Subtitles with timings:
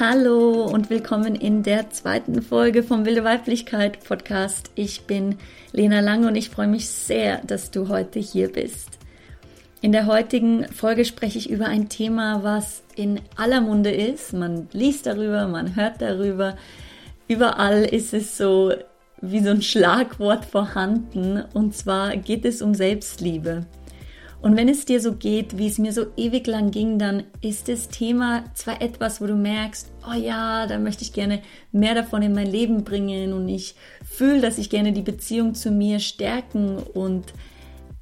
[0.00, 4.70] Hallo und willkommen in der zweiten Folge vom Wilde Weiblichkeit Podcast.
[4.74, 5.36] Ich bin
[5.72, 8.98] Lena Lange und ich freue mich sehr, dass du heute hier bist.
[9.82, 14.32] In der heutigen Folge spreche ich über ein Thema, was in aller Munde ist.
[14.32, 16.56] Man liest darüber, man hört darüber.
[17.28, 18.72] Überall ist es so
[19.20, 23.66] wie so ein Schlagwort vorhanden und zwar geht es um Selbstliebe.
[24.42, 27.68] Und wenn es dir so geht, wie es mir so ewig lang ging, dann ist
[27.68, 32.22] das Thema zwar etwas, wo du merkst, oh ja, da möchte ich gerne mehr davon
[32.22, 36.78] in mein Leben bringen und ich fühle, dass ich gerne die Beziehung zu mir stärken
[36.78, 37.34] und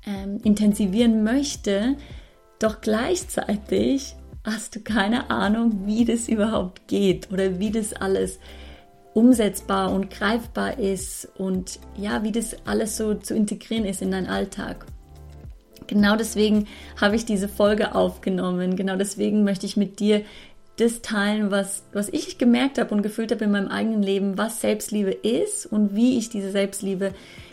[0.06, 1.96] ähm, intensivieren möchte,
[2.60, 8.38] doch gleichzeitig hast du keine Ahnung, wie das überhaupt geht oder wie das alles
[9.12, 14.28] umsetzbar und greifbar ist und ja, wie das alles so zu integrieren ist in deinen
[14.28, 14.86] Alltag.
[15.88, 16.68] Genau deswegen
[17.00, 18.76] habe ich diese Folge aufgenommen.
[18.76, 20.22] Genau deswegen möchte ich mit dir
[20.76, 24.60] das teilen, was, was ich gemerkt habe und gefühlt habe in meinem eigenen Leben, was
[24.60, 27.12] Selbstliebe ist und wie ich diese Selbstliebe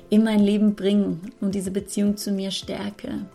[0.09, 3.25] in mein Leben bringe und diese Beziehung zu mir stärke.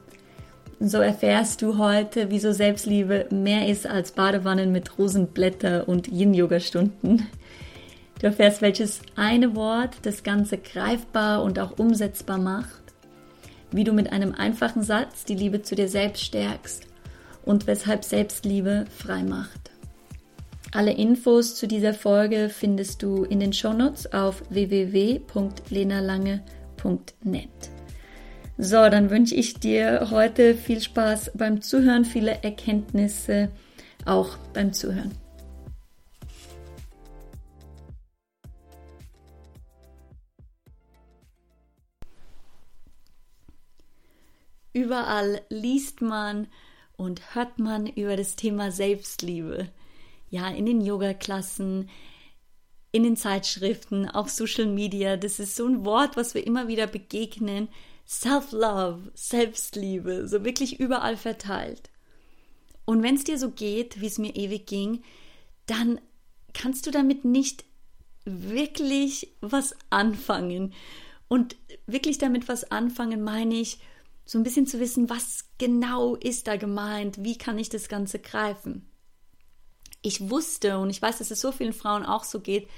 [0.79, 7.27] So erfährst du heute, wieso Selbstliebe mehr ist als Badewannen mit Rosenblätter und Yin-Yoga-Stunden.
[8.21, 12.80] Du erfährst, welches eine Wort das Ganze greifbar und auch umsetzbar macht
[13.73, 16.87] wie du mit einem einfachen Satz die Liebe zu dir selbst stärkst
[17.45, 19.71] und weshalb Selbstliebe frei macht.
[20.73, 27.49] Alle Infos zu dieser Folge findest du in den Shownotes auf www.lenalange.net.
[28.57, 33.49] So, dann wünsche ich dir heute viel Spaß beim Zuhören, viele Erkenntnisse
[34.05, 35.11] auch beim Zuhören.
[44.73, 46.47] Überall liest man
[46.97, 49.69] und hört man über das Thema Selbstliebe.
[50.29, 51.89] Ja, in den Yoga-Klassen,
[52.93, 55.17] in den Zeitschriften, auf Social Media.
[55.17, 57.69] Das ist so ein Wort, was wir immer wieder begegnen.
[58.07, 61.91] Self-Love, Selbstliebe, so wirklich überall verteilt.
[62.85, 65.03] Und wenn es dir so geht, wie es mir ewig ging,
[65.67, 66.01] dann
[66.53, 67.65] kannst du damit nicht
[68.25, 70.75] wirklich was anfangen.
[71.29, 73.79] Und wirklich damit was anfangen meine ich,
[74.31, 78.21] so ein bisschen zu wissen, was genau ist da gemeint, wie kann ich das Ganze
[78.21, 78.89] greifen.
[80.03, 82.69] Ich wusste und ich weiß, dass es so vielen Frauen auch so geht,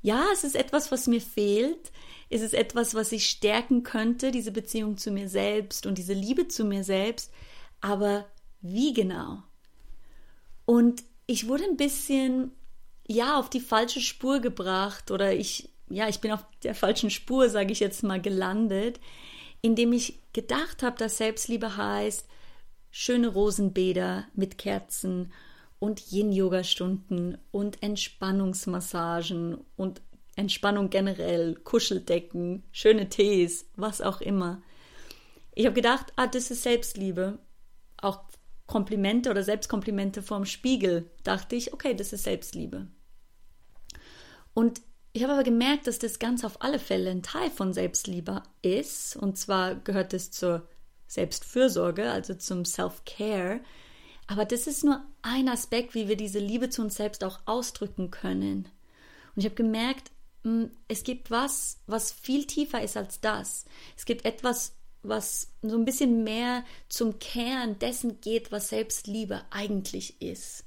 [0.00, 1.92] ja, es ist etwas, was mir fehlt,
[2.30, 6.48] es ist etwas, was ich stärken könnte, diese Beziehung zu mir selbst und diese Liebe
[6.48, 7.30] zu mir selbst,
[7.82, 8.24] aber
[8.62, 9.42] wie genau?
[10.64, 12.50] Und ich wurde ein bisschen,
[13.06, 17.50] ja, auf die falsche Spur gebracht oder ich, ja, ich bin auf der falschen Spur,
[17.50, 19.00] sage ich jetzt mal, gelandet,
[19.64, 22.28] indem ich gedacht habe, dass Selbstliebe heißt,
[22.90, 25.32] schöne Rosenbäder mit Kerzen
[25.78, 30.02] und Yin-Yoga-Stunden und Entspannungsmassagen und
[30.36, 34.60] Entspannung generell, Kuscheldecken, schöne Tees, was auch immer.
[35.54, 37.38] Ich habe gedacht, ah, das ist Selbstliebe.
[37.96, 38.20] Auch
[38.66, 42.86] Komplimente oder Selbstkomplimente vorm Spiegel, dachte ich, okay, das ist Selbstliebe.
[44.52, 44.82] Und
[45.14, 49.14] ich habe aber gemerkt, dass das ganz auf alle Fälle ein Teil von Selbstliebe ist.
[49.14, 50.68] Und zwar gehört es zur
[51.06, 53.60] Selbstfürsorge, also zum Self-Care.
[54.26, 58.10] Aber das ist nur ein Aspekt, wie wir diese Liebe zu uns selbst auch ausdrücken
[58.10, 58.68] können.
[59.36, 60.10] Und ich habe gemerkt,
[60.42, 63.66] hm, es gibt was, was viel tiefer ist als das.
[63.96, 70.20] Es gibt etwas, was so ein bisschen mehr zum Kern dessen geht, was Selbstliebe eigentlich
[70.20, 70.64] ist.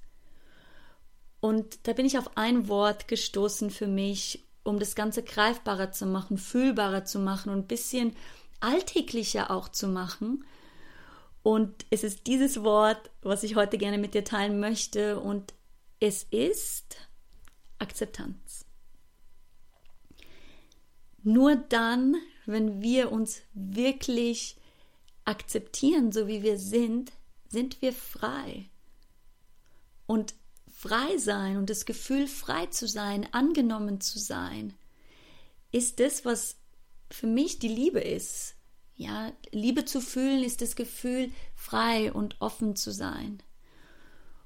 [1.39, 6.05] Und da bin ich auf ein Wort gestoßen für mich, um das Ganze greifbarer zu
[6.05, 8.15] machen, fühlbarer zu machen und ein bisschen
[8.59, 10.45] alltäglicher auch zu machen.
[11.43, 15.19] Und es ist dieses Wort, was ich heute gerne mit dir teilen möchte.
[15.19, 15.53] Und
[15.99, 16.97] es ist
[17.79, 18.65] Akzeptanz.
[21.23, 24.57] Nur dann, wenn wir uns wirklich
[25.25, 27.11] akzeptieren, so wie wir sind,
[27.47, 28.69] sind wir frei.
[30.05, 30.33] Und
[30.87, 34.73] frei sein und das Gefühl, frei zu sein, angenommen zu sein,
[35.71, 36.55] ist das, was
[37.11, 38.55] für mich die Liebe ist.
[38.95, 43.43] Ja, Liebe zu fühlen ist das Gefühl, frei und offen zu sein.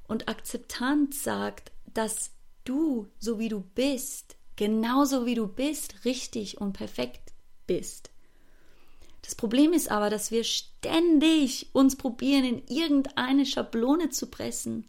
[0.07, 2.31] Und Akzeptanz sagt, dass
[2.63, 7.33] du, so wie du bist, genauso wie du bist, richtig und perfekt
[7.67, 8.09] bist.
[9.21, 14.87] Das Problem ist aber, dass wir ständig uns probieren, in irgendeine Schablone zu pressen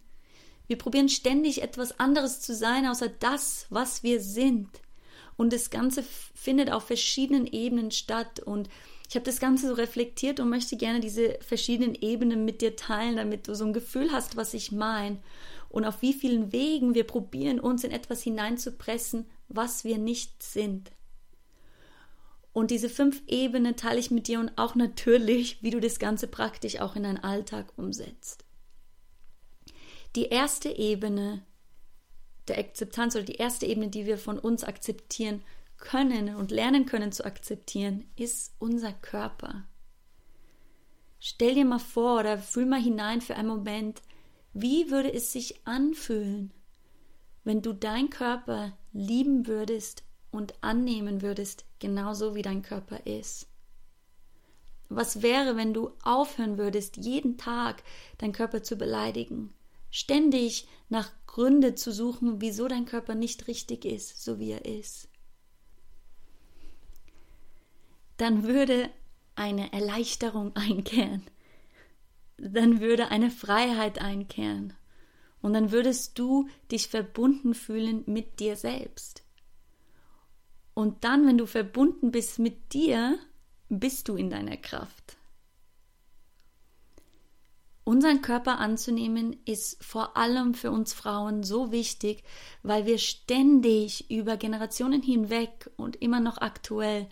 [0.67, 4.69] wir probieren ständig etwas anderes zu sein, außer das, was wir sind.
[5.37, 6.05] Und das Ganze
[6.35, 8.41] findet auf verschiedenen Ebenen statt.
[8.41, 8.69] Und
[9.09, 13.17] ich habe das Ganze so reflektiert und möchte gerne diese verschiedenen Ebenen mit dir teilen,
[13.17, 15.19] damit du so ein Gefühl hast, was ich meine.
[15.69, 20.93] und auf wie vielen Wegen wir probieren, uns in etwas hineinzupressen, was wir nicht sind.
[22.53, 26.27] Und diese fünf Ebenen teile ich mit dir und auch natürlich, wie du das Ganze
[26.27, 28.45] praktisch auch in deinen Alltag umsetzt.
[30.15, 31.43] Die erste Ebene
[32.49, 35.43] der Akzeptanz oder die erste Ebene, die wir von uns akzeptieren
[35.79, 39.65] können und lernen können zu akzeptieren, ist unser Körper.
[41.19, 44.03] Stell dir mal vor oder fühl mal hinein für einen Moment,
[44.53, 46.53] wie würde es sich anfühlen,
[47.45, 53.47] wenn du deinen Körper lieben würdest und annehmen würdest, genauso wie dein Körper ist?
[54.89, 57.83] Was wäre, wenn du aufhören würdest, jeden Tag
[58.19, 59.55] deinen Körper zu beleidigen,
[59.93, 65.09] ständig nach Gründe zu suchen, wieso dein Körper nicht richtig ist, so wie er ist?
[68.17, 68.91] Dann würde
[69.37, 71.23] eine Erleichterung einkehren.
[72.39, 74.73] Dann würde eine Freiheit einkehren.
[75.41, 79.25] Und dann würdest du dich verbunden fühlen mit dir selbst.
[80.75, 83.19] Und dann, wenn du verbunden bist mit dir,
[83.69, 85.17] bist du in deiner Kraft.
[87.85, 92.23] Unseren Körper anzunehmen ist vor allem für uns Frauen so wichtig,
[92.63, 97.09] weil wir ständig über Generationen hinweg und immer noch aktuell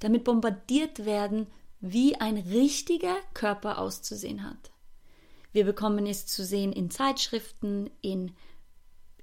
[0.00, 1.46] damit bombardiert werden,
[1.80, 4.70] wie ein richtiger Körper auszusehen hat.
[5.52, 8.32] Wir bekommen es zu sehen in Zeitschriften, in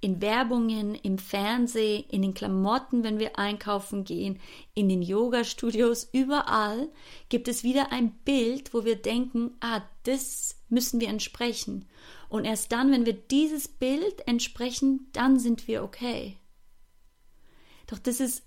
[0.01, 4.39] in Werbungen, im Fernsehen, in den Klamotten, wenn wir einkaufen gehen,
[4.73, 6.87] in den Yoga-Studios, überall
[7.27, 11.85] gibt es wieder ein Bild, wo wir denken, ah, das müssen wir entsprechen.
[12.29, 16.37] Und erst dann, wenn wir dieses Bild entsprechen, dann sind wir okay.
[17.87, 18.43] Doch das ist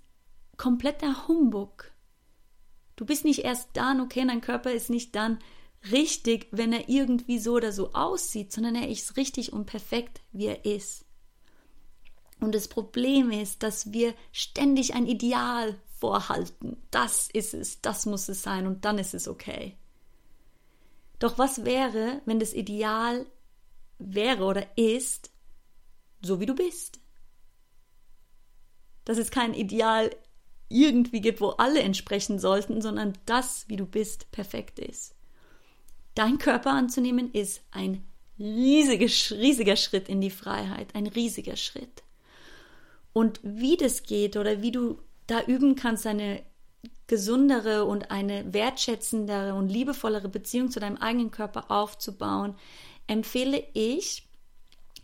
[0.56, 1.90] kompletter Humbug.
[2.96, 5.38] Du bist nicht erst dann okay, dein Körper ist nicht dann
[5.90, 10.46] richtig, wenn er irgendwie so oder so aussieht, sondern er ist richtig und perfekt, wie
[10.46, 11.04] er ist.
[12.40, 16.76] Und das Problem ist, dass wir ständig ein Ideal vorhalten.
[16.90, 19.76] Das ist es, das muss es sein und dann ist es okay.
[21.22, 23.26] Doch was wäre, wenn das Ideal
[24.00, 25.30] wäre oder ist,
[26.20, 26.98] so wie du bist?
[29.04, 30.10] Dass es kein Ideal
[30.68, 35.14] irgendwie gibt, wo alle entsprechen sollten, sondern das, wie du bist, perfekt ist.
[36.16, 38.04] Dein Körper anzunehmen ist ein
[38.36, 42.02] riesiger, riesiger Schritt in die Freiheit, ein riesiger Schritt.
[43.12, 44.98] Und wie das geht oder wie du
[45.28, 46.42] da üben kannst, eine
[47.06, 52.54] gesundere und eine wertschätzendere und liebevollere Beziehung zu deinem eigenen Körper aufzubauen,
[53.06, 54.28] empfehle ich,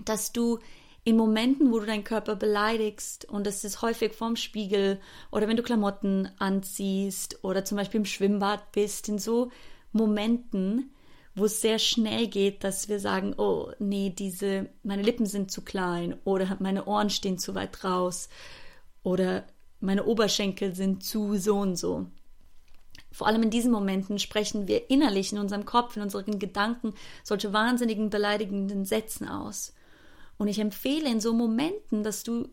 [0.04, 0.58] dass du
[1.04, 5.56] in Momenten, wo du deinen Körper beleidigst, und das ist häufig vorm Spiegel oder wenn
[5.56, 9.50] du Klamotten anziehst oder zum Beispiel im Schwimmbad bist, in so
[9.92, 10.92] Momenten,
[11.34, 15.62] wo es sehr schnell geht, dass wir sagen, oh nee, diese, meine Lippen sind zu
[15.62, 18.28] klein oder meine Ohren stehen zu weit raus
[19.02, 19.44] oder
[19.80, 22.06] meine Oberschenkel sind zu so und so.
[23.10, 26.94] Vor allem in diesen Momenten sprechen wir innerlich in unserem Kopf, in unseren Gedanken
[27.25, 29.75] solche wahnsinnigen beleidigenden Sätzen aus.
[30.36, 32.48] Und ich empfehle in so Momenten, dass du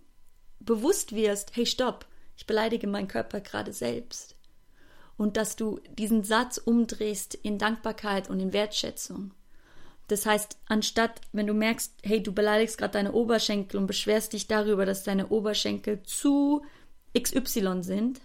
[0.59, 2.05] bewusst wirst, hey stopp,
[2.37, 4.35] ich beleidige meinen Körper gerade selbst
[5.17, 9.31] und dass du diesen Satz umdrehst in Dankbarkeit und in Wertschätzung.
[10.07, 14.47] Das heißt, anstatt, wenn du merkst, hey, du beleidigst gerade deine Oberschenkel und beschwerst dich
[14.47, 16.63] darüber, dass deine Oberschenkel zu
[17.17, 18.21] XY sind,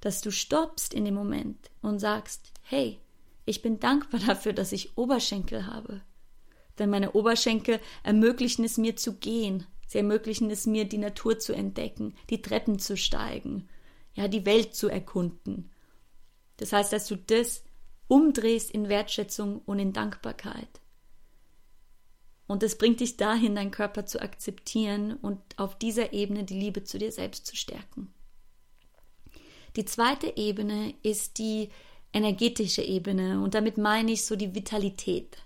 [0.00, 2.98] dass du stoppst in dem Moment und sagst, hey,
[3.44, 6.02] ich bin dankbar dafür, dass ich Oberschenkel habe.
[6.78, 9.66] Denn meine Oberschenkel ermöglichen es mir zu gehen.
[9.86, 13.68] Sie ermöglichen es mir, die Natur zu entdecken, die Treppen zu steigen
[14.16, 15.70] ja, die Welt zu erkunden.
[16.56, 17.62] Das heißt, dass du das
[18.08, 20.80] umdrehst in Wertschätzung und in Dankbarkeit.
[22.46, 26.84] Und es bringt dich dahin, deinen Körper zu akzeptieren und auf dieser Ebene die Liebe
[26.84, 28.12] zu dir selbst zu stärken.
[29.74, 31.70] Die zweite Ebene ist die
[32.12, 35.36] energetische Ebene und damit meine ich so die Vitalität.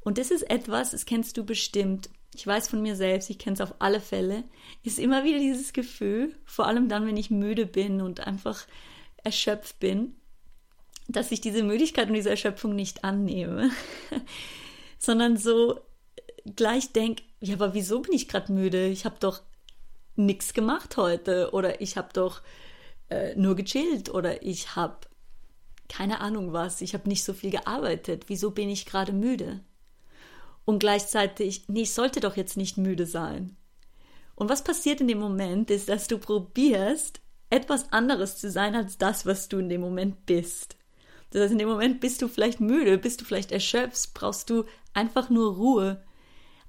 [0.00, 3.54] Und das ist etwas, das kennst du bestimmt, ich weiß von mir selbst, ich kenne
[3.54, 4.44] es auf alle Fälle,
[4.82, 8.66] ist immer wieder dieses Gefühl, vor allem dann, wenn ich müde bin und einfach
[9.24, 10.14] erschöpft bin,
[11.08, 13.70] dass ich diese Müdigkeit und diese Erschöpfung nicht annehme,
[14.98, 15.80] sondern so
[16.56, 18.86] gleich denke, ja, aber wieso bin ich gerade müde?
[18.88, 19.42] Ich habe doch
[20.16, 22.42] nichts gemacht heute oder ich habe doch
[23.08, 24.98] äh, nur gechillt oder ich habe
[25.88, 28.24] keine Ahnung was, ich habe nicht so viel gearbeitet.
[28.28, 29.60] Wieso bin ich gerade müde?
[30.68, 33.56] und gleichzeitig, nee, ich sollte doch jetzt nicht müde sein.
[34.34, 38.98] Und was passiert in dem Moment, ist, dass du probierst, etwas anderes zu sein als
[38.98, 40.76] das, was du in dem Moment bist.
[41.30, 44.66] Das heißt, in dem Moment bist du vielleicht müde, bist du vielleicht erschöpft, brauchst du
[44.92, 46.04] einfach nur Ruhe.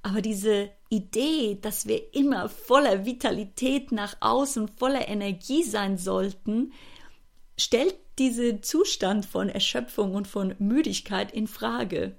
[0.01, 6.73] Aber diese Idee, dass wir immer voller Vitalität nach außen, voller Energie sein sollten,
[7.57, 12.15] stellt diesen Zustand von Erschöpfung und von Müdigkeit in Frage.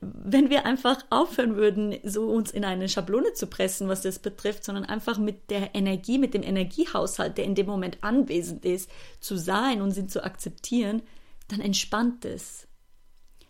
[0.00, 4.62] Wenn wir einfach aufhören würden, so uns in eine Schablone zu pressen, was das betrifft,
[4.64, 9.36] sondern einfach mit der Energie, mit dem Energiehaushalt, der in dem Moment anwesend ist, zu
[9.36, 11.02] sein und sie zu akzeptieren,
[11.48, 12.65] dann entspannt es.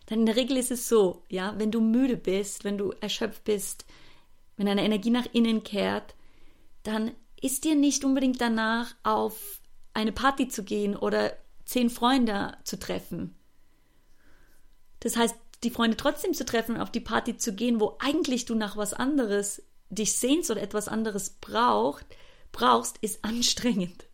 [0.09, 3.43] Denn in der Regel ist es so, ja, wenn du müde bist, wenn du erschöpft
[3.43, 3.85] bist,
[4.55, 6.15] wenn deine Energie nach innen kehrt,
[6.83, 7.11] dann
[7.41, 9.61] ist dir nicht unbedingt danach auf
[9.93, 11.35] eine Party zu gehen oder
[11.65, 13.35] zehn Freunde zu treffen.
[15.01, 18.45] Das heißt, die Freunde trotzdem zu treffen und auf die Party zu gehen, wo eigentlich
[18.45, 22.05] du nach was anderes dich sehnst oder etwas anderes braucht,
[22.51, 24.05] brauchst, ist anstrengend.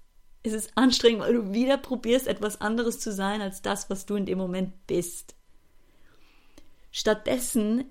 [0.44, 4.16] Es ist anstrengend, weil du wieder probierst, etwas anderes zu sein als das, was du
[4.16, 5.36] in dem Moment bist.
[6.96, 7.86] Stattdessen,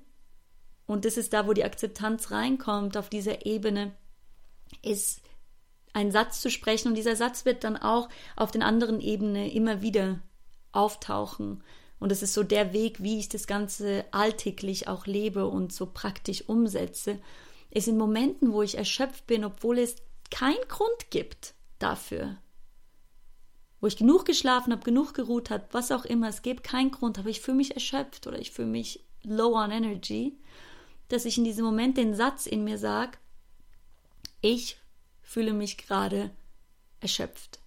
[0.86, 3.92] und das ist da, wo die Akzeptanz reinkommt, auf dieser Ebene,
[4.80, 5.20] ist
[5.92, 9.82] einen Satz zu sprechen und dieser Satz wird dann auch auf den anderen Ebenen immer
[9.82, 10.20] wieder
[10.70, 11.64] auftauchen.
[11.98, 15.86] Und es ist so der Weg, wie ich das Ganze alltäglich auch lebe und so
[15.86, 17.18] praktisch umsetze,
[17.70, 19.96] ist in Momenten, wo ich erschöpft bin, obwohl es
[20.30, 22.38] keinen Grund gibt dafür.
[23.82, 27.18] Wo ich genug geschlafen habe, genug geruht habe, was auch immer, es gibt keinen Grund,
[27.18, 30.38] aber ich fühle mich erschöpft oder ich fühle mich low on energy,
[31.08, 33.18] dass ich in diesem Moment den Satz in mir sage,
[34.40, 34.76] ich
[35.20, 36.30] fühle mich gerade
[37.00, 37.58] erschöpft.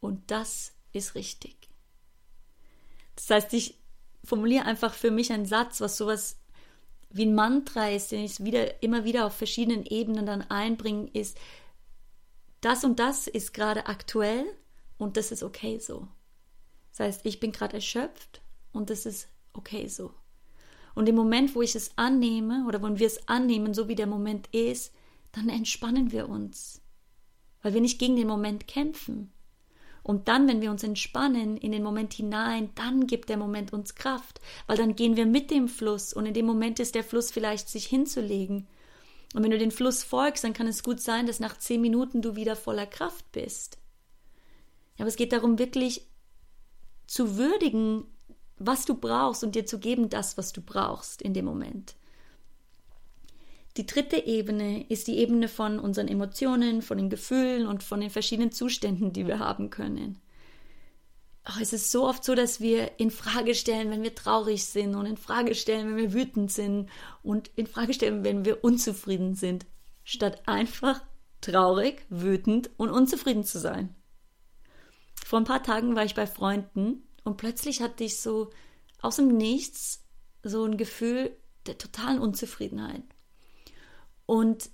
[0.00, 1.56] Und das ist richtig.
[3.16, 3.78] Das heißt, ich
[4.22, 6.36] formuliere einfach für mich einen Satz, was sowas
[7.08, 11.38] wie ein Mantra ist, den ich wieder, immer wieder auf verschiedenen Ebenen dann einbringe, ist,
[12.60, 14.44] das und das ist gerade aktuell
[14.98, 16.08] und das ist okay so.
[16.90, 20.12] Das heißt, ich bin gerade erschöpft und das ist okay so.
[20.94, 24.06] Und im Moment, wo ich es annehme oder wenn wir es annehmen, so wie der
[24.06, 24.92] Moment ist,
[25.32, 26.82] dann entspannen wir uns
[27.62, 29.32] weil wir nicht gegen den Moment kämpfen.
[30.02, 33.94] Und dann, wenn wir uns entspannen in den Moment hinein, dann gibt der Moment uns
[33.94, 37.30] Kraft, weil dann gehen wir mit dem Fluss und in dem Moment ist der Fluss
[37.30, 38.66] vielleicht sich hinzulegen.
[39.34, 42.22] Und wenn du den Fluss folgst, dann kann es gut sein, dass nach zehn Minuten
[42.22, 43.76] du wieder voller Kraft bist.
[44.98, 46.06] Aber es geht darum, wirklich
[47.06, 48.04] zu würdigen,
[48.58, 51.94] was du brauchst und dir zu geben, das, was du brauchst in dem Moment.
[53.76, 58.10] Die dritte Ebene ist die Ebene von unseren Emotionen, von den Gefühlen und von den
[58.10, 60.18] verschiedenen Zuständen, die wir haben können.
[61.44, 64.94] Ach, es ist so oft so, dass wir in Frage stellen, wenn wir traurig sind
[64.96, 66.90] und in Frage stellen, wenn wir wütend sind
[67.22, 69.64] und in Frage stellen, wenn wir unzufrieden sind,
[70.02, 71.00] statt einfach
[71.40, 73.94] traurig, wütend und unzufrieden zu sein.
[75.28, 78.48] Vor ein paar Tagen war ich bei Freunden und plötzlich hatte ich so
[79.02, 80.02] aus dem Nichts
[80.42, 83.02] so ein Gefühl der totalen Unzufriedenheit.
[84.24, 84.70] Und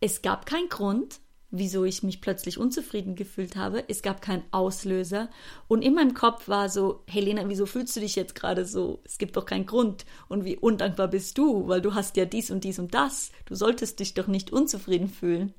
[0.00, 3.88] es gab keinen Grund, wieso ich mich plötzlich unzufrieden gefühlt habe.
[3.88, 5.30] Es gab keinen Auslöser.
[5.66, 9.00] Und in meinem Kopf war so, Helena, wieso fühlst du dich jetzt gerade so?
[9.06, 10.04] Es gibt doch keinen Grund.
[10.28, 13.32] Und wie undankbar bist du, weil du hast ja dies und dies und das.
[13.46, 15.54] Du solltest dich doch nicht unzufrieden fühlen.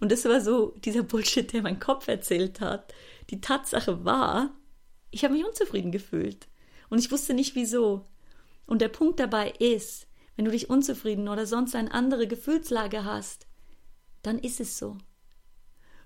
[0.00, 2.92] Und das war so dieser Bullshit, der mein Kopf erzählt hat.
[3.30, 4.54] Die Tatsache war,
[5.10, 6.48] ich habe mich unzufrieden gefühlt.
[6.90, 8.06] Und ich wusste nicht wieso.
[8.66, 13.46] Und der Punkt dabei ist, wenn du dich unzufrieden oder sonst eine andere Gefühlslage hast,
[14.22, 14.98] dann ist es so.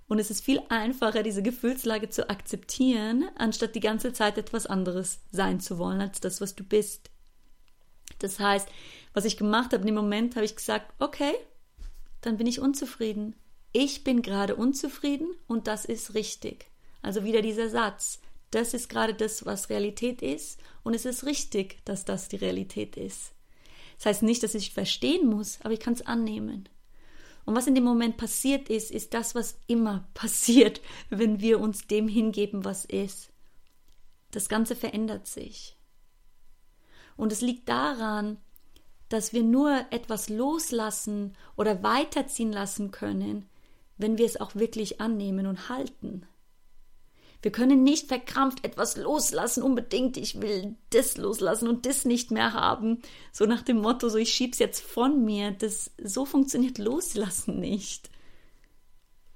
[0.07, 5.21] Und es ist viel einfacher, diese Gefühlslage zu akzeptieren, anstatt die ganze Zeit etwas anderes
[5.30, 7.11] sein zu wollen als das, was du bist.
[8.18, 8.68] Das heißt,
[9.12, 11.35] was ich gemacht habe, in dem Moment habe ich gesagt, okay,
[12.23, 13.37] dann bin ich unzufrieden.
[13.72, 16.66] Ich bin gerade unzufrieden und das ist richtig.
[17.02, 18.20] Also wieder dieser Satz.
[18.50, 22.96] Das ist gerade das, was Realität ist und es ist richtig, dass das die Realität
[22.96, 23.32] ist.
[23.98, 26.68] Das heißt nicht, dass ich verstehen muss, aber ich kann es annehmen.
[27.44, 31.87] Und was in dem Moment passiert ist, ist das, was immer passiert, wenn wir uns
[31.87, 33.30] dem hingeben, was ist.
[34.30, 35.76] Das Ganze verändert sich.
[37.16, 38.38] Und es liegt daran,
[39.08, 43.48] dass wir nur etwas loslassen oder weiterziehen lassen können,
[43.99, 46.26] wenn wir es auch wirklich annehmen und halten.
[47.40, 52.52] Wir können nicht verkrampft etwas loslassen, unbedingt, ich will das loslassen und das nicht mehr
[52.52, 53.00] haben.
[53.33, 55.52] So nach dem Motto, so ich schieb's jetzt von mir.
[55.52, 58.11] Das, so funktioniert Loslassen nicht.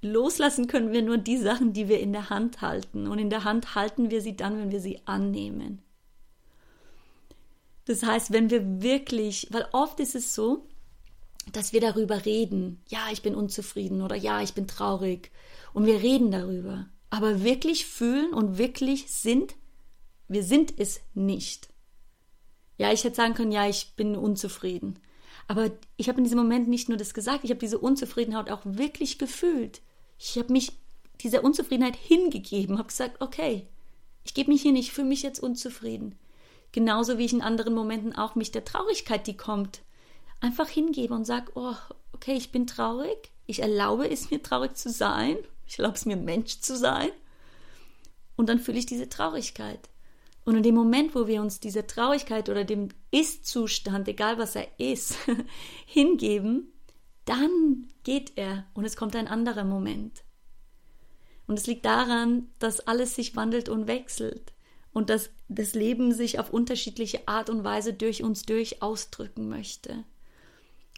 [0.01, 3.07] Loslassen können wir nur die Sachen, die wir in der Hand halten.
[3.07, 5.81] Und in der Hand halten wir sie dann, wenn wir sie annehmen.
[7.85, 10.67] Das heißt, wenn wir wirklich, weil oft ist es so,
[11.53, 12.83] dass wir darüber reden.
[12.89, 15.31] Ja, ich bin unzufrieden oder ja, ich bin traurig.
[15.73, 19.55] Und wir reden darüber aber wirklich fühlen und wirklich sind,
[20.29, 21.69] wir sind es nicht.
[22.79, 24.99] Ja, ich hätte sagen können, ja, ich bin unzufrieden.
[25.47, 28.63] Aber ich habe in diesem Moment nicht nur das gesagt, ich habe diese Unzufriedenheit auch
[28.65, 29.83] wirklich gefühlt.
[30.19, 30.73] Ich habe mich
[31.21, 33.67] dieser Unzufriedenheit hingegeben, habe gesagt, okay,
[34.25, 36.15] ich gebe mich hin, ich fühle mich jetzt unzufrieden.
[36.73, 39.83] Genauso wie ich in anderen Momenten auch mich der Traurigkeit, die kommt,
[40.43, 41.75] einfach hingebe und sage, oh,
[42.13, 46.17] okay, ich bin traurig, ich erlaube es mir traurig zu sein, ich erlaube es mir
[46.17, 47.11] Mensch zu sein.
[48.37, 49.89] Und dann fühle ich diese Traurigkeit.
[50.45, 54.67] Und in dem Moment, wo wir uns dieser Traurigkeit oder dem Ist-Zustand, egal was er
[54.79, 55.17] ist,
[55.87, 56.73] hingeben,
[57.25, 60.25] dann geht er und es kommt ein anderer Moment.
[61.47, 64.53] Und es liegt daran, dass alles sich wandelt und wechselt
[64.93, 70.05] und dass das Leben sich auf unterschiedliche Art und Weise durch uns durch ausdrücken möchte.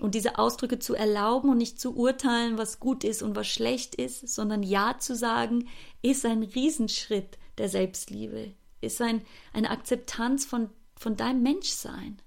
[0.01, 3.95] Und diese Ausdrücke zu erlauben und nicht zu urteilen, was gut ist und was schlecht
[3.95, 5.69] ist, sondern Ja zu sagen,
[6.03, 9.23] ist ein Riesenschritt der Selbstliebe, ist ein,
[9.53, 12.21] eine Akzeptanz von, von deinem Menschsein.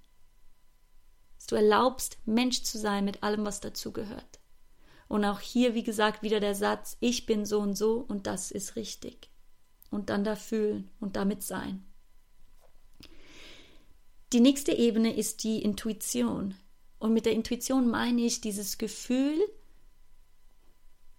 [1.35, 4.39] Dass du erlaubst, Mensch zu sein mit allem, was dazugehört.
[5.09, 8.51] Und auch hier, wie gesagt, wieder der Satz, ich bin so und so und das
[8.51, 9.29] ist richtig.
[9.89, 11.85] Und dann da fühlen und damit sein.
[14.33, 16.55] Die nächste Ebene ist die Intuition.
[16.99, 19.39] Und mit der Intuition meine ich dieses Gefühl,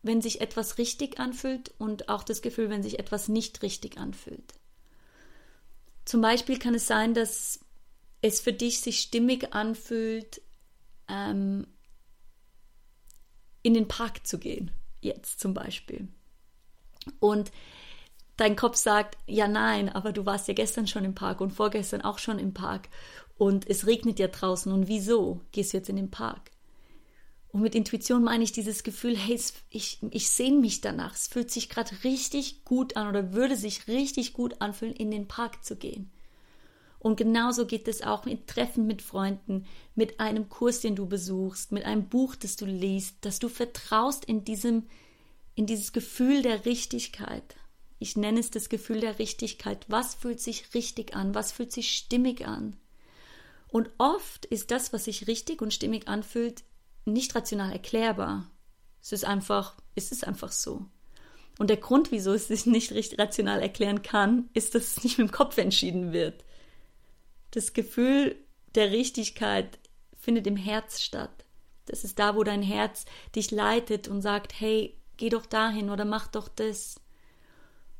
[0.03, 4.55] wenn sich etwas richtig anfühlt und auch das Gefühl, wenn sich etwas nicht richtig anfühlt.
[6.05, 7.61] Zum Beispiel kann es sein, dass
[8.23, 10.41] es für dich sich stimmig anfühlt,
[11.09, 11.67] ähm,
[13.63, 14.71] in den Park zu gehen,
[15.01, 16.09] jetzt zum Beispiel.
[17.21, 17.53] Und
[18.39, 22.01] dein Kopf sagt, ja nein, aber du warst ja gestern schon im Park und vorgestern
[22.01, 22.89] auch schon im Park
[23.37, 26.51] und es regnet ja draußen und wieso gehst du jetzt in den Park?
[27.51, 29.41] Und mit Intuition meine ich dieses Gefühl, hey,
[29.71, 31.15] ich, ich sehne mich danach.
[31.15, 35.29] Es fühlt sich gerade richtig gut an oder würde sich richtig gut anfühlen, in den
[35.29, 36.11] Park zu gehen.
[36.99, 41.73] Und genauso geht es auch mit Treffen mit Freunden, mit einem Kurs, den du besuchst,
[41.73, 44.85] mit einem Buch, das du liest, dass du vertraust in diesem,
[45.55, 47.57] in dieses Gefühl der Richtigkeit.
[47.99, 49.85] Ich nenne es das Gefühl der Richtigkeit.
[49.89, 51.35] Was fühlt sich richtig an?
[51.35, 52.77] Was fühlt sich stimmig an?
[53.69, 56.65] Und oft ist das, was sich richtig und stimmig anfühlt,
[57.05, 58.51] nicht rational erklärbar.
[59.03, 60.87] Es ist einfach, es ist einfach so.
[61.59, 65.19] Und der Grund, wieso es sich nicht richtig rational erklären kann, ist, dass es nicht
[65.19, 66.45] mit dem Kopf entschieden wird.
[67.51, 68.37] Das Gefühl
[68.75, 69.79] der Richtigkeit
[70.17, 71.45] findet im Herz statt.
[71.87, 76.05] Das ist da, wo dein Herz dich leitet und sagt, hey, geh doch dahin oder
[76.05, 77.01] mach doch das.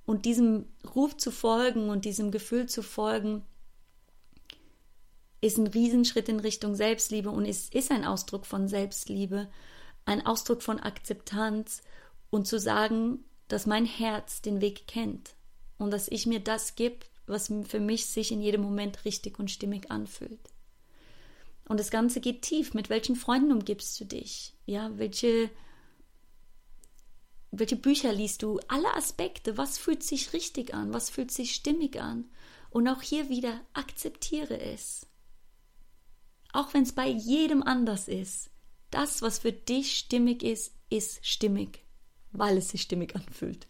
[0.09, 3.45] Und diesem Ruf zu folgen und diesem Gefühl zu folgen,
[5.43, 9.51] ist ein Riesenschritt in Richtung Selbstliebe und ist, ist ein Ausdruck von Selbstliebe,
[10.07, 11.83] ein Ausdruck von Akzeptanz
[12.31, 15.35] und zu sagen, dass mein Herz den Weg kennt
[15.77, 19.51] und dass ich mir das gebe, was für mich sich in jedem Moment richtig und
[19.51, 20.41] stimmig anfühlt.
[21.69, 22.73] Und das Ganze geht tief.
[22.73, 24.55] Mit welchen Freunden umgibst du dich?
[24.65, 25.51] Ja, welche,
[27.51, 28.61] welche Bücher liest du?
[28.69, 29.57] Alle Aspekte.
[29.57, 30.93] Was fühlt sich richtig an?
[30.93, 32.31] Was fühlt sich stimmig an?
[32.71, 35.07] Und auch hier wieder akzeptiere es.
[36.53, 38.51] Auch wenn es bei jedem anders ist.
[38.91, 41.85] Das, was für dich stimmig ist, ist stimmig,
[42.33, 43.67] weil es sich stimmig anfühlt.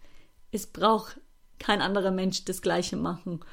[0.53, 1.21] Es braucht
[1.59, 3.45] kein anderer Mensch das Gleiche machen.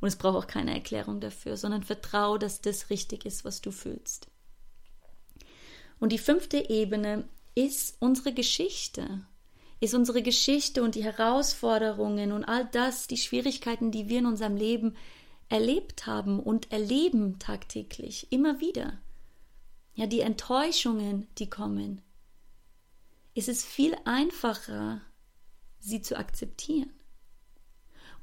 [0.00, 3.70] Und es braucht auch keine Erklärung dafür, sondern vertraue, dass das richtig ist, was du
[3.70, 4.28] fühlst.
[5.98, 9.26] Und die fünfte Ebene ist unsere Geschichte.
[9.84, 14.56] Ist unsere Geschichte und die Herausforderungen und all das, die Schwierigkeiten, die wir in unserem
[14.56, 14.96] Leben
[15.50, 18.98] erlebt haben und erleben tagtäglich, immer wieder.
[19.94, 22.00] Ja, die Enttäuschungen, die kommen.
[23.34, 25.02] ist Es viel einfacher,
[25.80, 26.90] sie zu akzeptieren.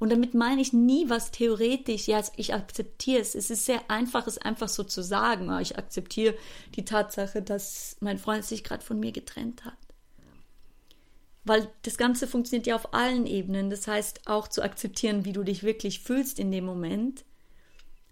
[0.00, 3.36] Und damit meine ich nie was theoretisch, ja, ich akzeptiere es.
[3.36, 5.48] Es ist sehr einfach, es einfach so zu sagen.
[5.48, 6.34] Ah, ich akzeptiere
[6.74, 9.91] die Tatsache, dass mein Freund sich gerade von mir getrennt hat.
[11.44, 13.68] Weil das Ganze funktioniert ja auf allen Ebenen.
[13.70, 17.24] Das heißt, auch zu akzeptieren, wie du dich wirklich fühlst in dem Moment.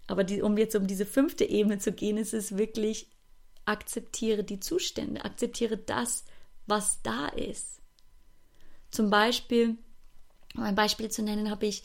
[0.07, 3.09] Aber die, um jetzt um diese fünfte Ebene zu gehen, ist es wirklich,
[3.65, 6.25] akzeptiere die Zustände, akzeptiere das,
[6.67, 7.79] was da ist.
[8.89, 9.77] Zum Beispiel,
[10.55, 11.83] um ein Beispiel zu nennen, habe ich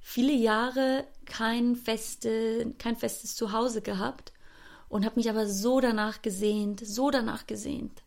[0.00, 4.32] viele Jahre kein, feste, kein festes Zuhause gehabt
[4.88, 8.02] und habe mich aber so danach gesehnt, so danach gesehnt.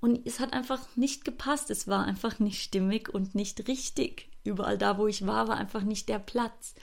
[0.00, 1.70] Und es hat einfach nicht gepasst.
[1.70, 4.28] Es war einfach nicht stimmig und nicht richtig.
[4.44, 6.74] Überall da, wo ich war, war einfach nicht der Platz.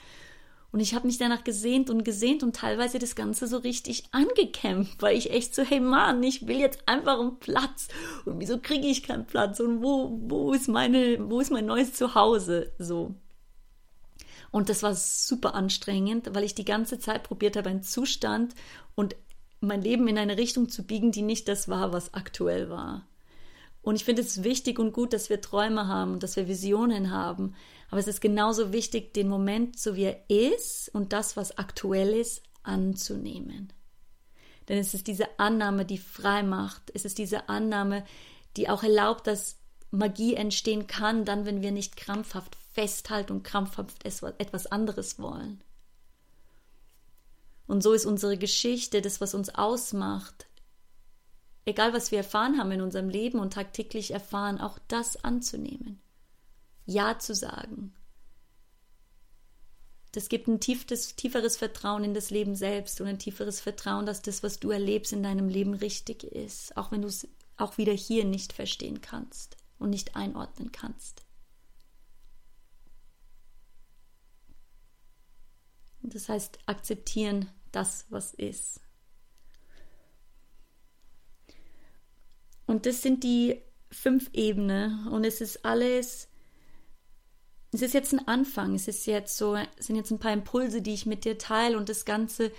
[0.74, 5.04] Und ich habe mich danach gesehnt und gesehnt und teilweise das Ganze so richtig angekämpft,
[5.04, 7.90] weil ich echt so, hey Mann, ich will jetzt einfach einen Platz.
[8.26, 9.60] Und wieso kriege ich keinen Platz?
[9.60, 12.72] Und wo, wo ist meine, wo ist mein neues Zuhause?
[12.80, 13.14] So.
[14.50, 18.56] Und das war super anstrengend, weil ich die ganze Zeit probiert habe, einen Zustand
[18.96, 19.16] und
[19.64, 23.08] mein Leben in eine Richtung zu biegen, die nicht das war, was aktuell war.
[23.82, 27.12] Und ich finde es wichtig und gut, dass wir Träume haben und dass wir Visionen
[27.12, 27.56] haben.
[27.90, 32.10] Aber es ist genauso wichtig, den Moment, so wie er ist und das, was aktuell
[32.14, 33.74] ist, anzunehmen.
[34.70, 36.92] Denn es ist diese Annahme, die frei macht.
[36.94, 38.06] Es ist diese Annahme,
[38.56, 39.58] die auch erlaubt, dass
[39.92, 45.62] Magie entstehen kann, dann, wenn wir nicht krampfhaft festhalten und krampfhaft etwas anderes wollen.
[47.68, 50.48] Und so ist unsere Geschichte, das, was uns ausmacht,
[51.66, 56.02] egal was wir erfahren haben in unserem Leben und tagtäglich erfahren, auch das anzunehmen.
[56.86, 57.94] Ja zu sagen.
[60.12, 64.22] Das gibt ein tiefes, tieferes Vertrauen in das Leben selbst und ein tieferes Vertrauen, dass
[64.22, 67.94] das, was du erlebst in deinem Leben, richtig ist, auch wenn du es auch wieder
[67.94, 71.23] hier nicht verstehen kannst und nicht einordnen kannst.
[76.04, 78.82] Das heißt, akzeptieren das, was ist.
[82.66, 83.62] Und das sind die
[83.92, 86.28] fünf Ebenen und es ist alles,
[87.72, 90.94] es ist jetzt ein Anfang, es ist jetzt so, sind jetzt ein paar Impulse, die
[90.94, 92.52] ich mit dir teile und das Ganze,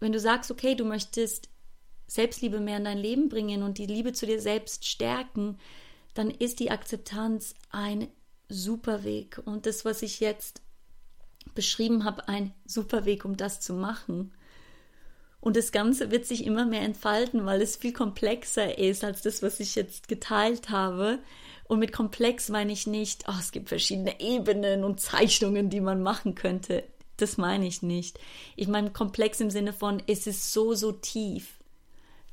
[0.00, 1.48] wenn du sagst, okay, du möchtest
[2.06, 5.58] Selbstliebe mehr in dein Leben bringen und die Liebe zu dir selbst stärken,
[6.14, 8.08] dann ist die Akzeptanz ein
[8.48, 9.40] super Weg.
[9.44, 10.60] Und das, was ich jetzt
[11.54, 14.32] beschrieben habe, ein super Weg, um das zu machen.
[15.40, 19.42] Und das Ganze wird sich immer mehr entfalten, weil es viel komplexer ist als das,
[19.42, 21.18] was ich jetzt geteilt habe.
[21.64, 26.02] Und mit komplex meine ich nicht, oh, es gibt verschiedene Ebenen und Zeichnungen, die man
[26.02, 26.84] machen könnte.
[27.16, 28.18] Das meine ich nicht.
[28.56, 31.58] Ich meine komplex im Sinne von, es ist so, so tief.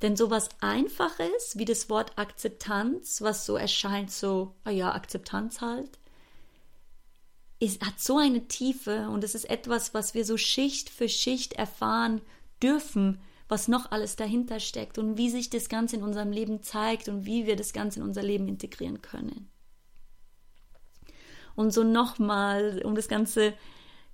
[0.02, 5.98] Denn sowas Einfaches wie das Wort Akzeptanz, was so erscheint, so, ah ja, Akzeptanz halt,
[7.60, 11.54] ist, hat so eine Tiefe und es ist etwas, was wir so Schicht für Schicht
[11.54, 12.22] erfahren
[12.62, 17.08] dürfen, was noch alles dahinter steckt und wie sich das Ganze in unserem Leben zeigt
[17.08, 19.50] und wie wir das Ganze in unser Leben integrieren können.
[21.56, 23.54] Und so nochmal, um das Ganze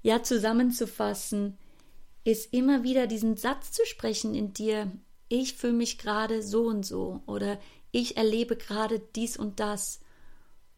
[0.01, 1.57] ja zusammenzufassen,
[2.23, 4.91] ist immer wieder diesen Satz zu sprechen in dir,
[5.27, 7.59] ich fühle mich gerade so und so oder
[7.91, 9.99] ich erlebe gerade dies und das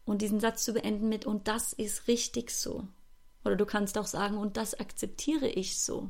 [0.06, 2.88] und diesen Satz zu beenden mit und das ist richtig so.
[3.44, 6.08] Oder du kannst auch sagen und das akzeptiere ich so.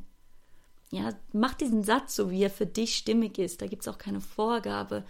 [0.93, 3.61] Ja, mach diesen Satz so, wie er für dich stimmig ist.
[3.61, 5.05] Da gibt es auch keine Vorgabe,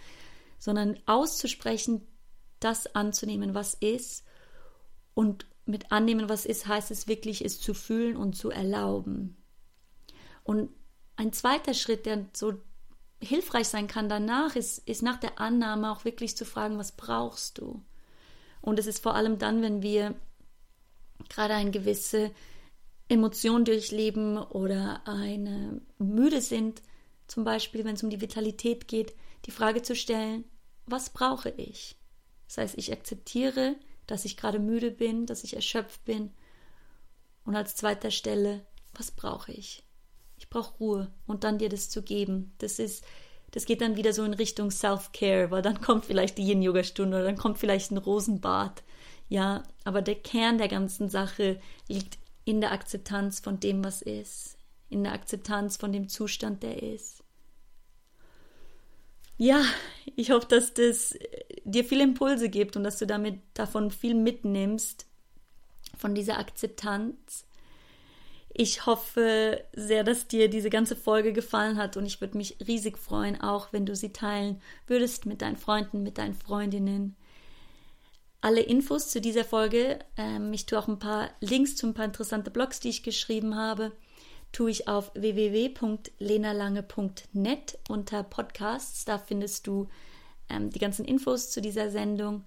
[0.57, 2.07] sondern auszusprechen,
[2.59, 4.23] das anzunehmen, was ist.
[5.13, 9.37] Und mit annehmen, was ist, heißt es wirklich, es zu fühlen und zu erlauben.
[10.43, 10.69] Und
[11.17, 12.53] ein zweiter Schritt, der so
[13.21, 17.57] hilfreich sein kann danach, ist, ist nach der Annahme auch wirklich zu fragen, was brauchst
[17.57, 17.83] du?
[18.61, 20.15] Und es ist vor allem dann, wenn wir
[21.29, 22.31] gerade eine gewisse
[23.09, 26.81] Emotion durchleben oder eine müde sind,
[27.27, 29.15] zum Beispiel, wenn es um die Vitalität geht,
[29.45, 30.43] die Frage zu stellen,
[30.85, 31.97] was brauche ich?
[32.47, 33.75] Das heißt, ich akzeptiere,
[34.07, 36.31] dass ich gerade müde bin, dass ich erschöpft bin.
[37.45, 39.83] Und als zweiter Stelle, was brauche ich?
[40.37, 42.53] Ich brauche Ruhe und dann dir das zu geben.
[42.59, 43.03] Das ist
[43.51, 47.25] das geht dann wieder so in Richtung Self-Care, weil dann kommt vielleicht die Yin-Yoga-Stunde oder
[47.25, 48.83] dann kommt vielleicht ein Rosenbad.
[49.29, 54.57] Ja, aber der Kern der ganzen Sache liegt in der Akzeptanz von dem, was ist,
[54.89, 57.23] in der Akzeptanz von dem Zustand, der ist.
[59.37, 59.63] Ja,
[60.15, 61.15] ich hoffe, dass das
[61.63, 65.05] dir viele Impulse gibt und dass du damit davon viel mitnimmst,
[65.97, 67.45] von dieser Akzeptanz
[68.59, 72.97] ich hoffe sehr, dass dir diese ganze Folge gefallen hat und ich würde mich riesig
[72.97, 77.15] freuen, auch wenn du sie teilen würdest mit deinen Freunden, mit deinen Freundinnen.
[78.41, 82.05] Alle Infos zu dieser Folge, ähm, ich tue auch ein paar Links zu ein paar
[82.05, 83.91] interessante Blogs, die ich geschrieben habe,
[84.51, 89.05] tue ich auf www.lenalange.net unter Podcasts.
[89.05, 89.87] Da findest du
[90.49, 92.43] ähm, die ganzen Infos zu dieser Sendung.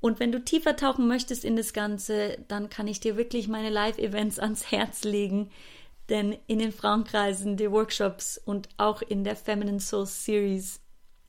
[0.00, 3.70] Und wenn du tiefer tauchen möchtest in das Ganze, dann kann ich dir wirklich meine
[3.70, 5.50] Live-Events ans Herz legen.
[6.08, 10.80] Denn in den Frauenkreisen, den Workshops und auch in der Feminine Soul Series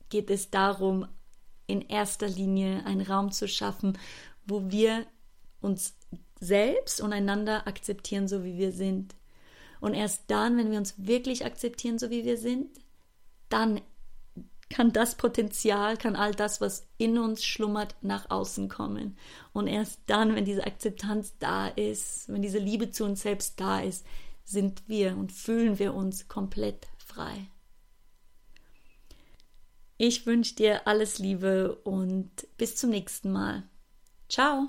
[0.08, 1.08] geht es darum,
[1.66, 3.98] in erster Linie einen Raum zu schaffen,
[4.46, 5.06] wo wir
[5.60, 5.96] uns
[6.40, 9.14] selbst und einander akzeptieren, so wie wir sind.
[9.80, 12.68] Und erst dann, wenn wir uns wirklich akzeptieren, so wie wir sind,
[13.48, 13.80] dann
[14.70, 19.16] kann das Potenzial, kann all das, was in uns schlummert, nach außen kommen.
[19.52, 23.80] Und erst dann, wenn diese Akzeptanz da ist, wenn diese Liebe zu uns selbst da
[23.80, 24.04] ist,
[24.44, 27.48] sind wir und fühlen wir uns komplett frei.
[29.96, 33.64] Ich wünsche dir alles Liebe und bis zum nächsten Mal.
[34.28, 34.68] Ciao.